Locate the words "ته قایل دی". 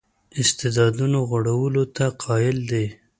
1.95-2.85